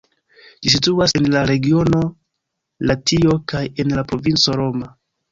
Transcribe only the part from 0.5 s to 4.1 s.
Ĝi situas en la regiono Latio kaj en la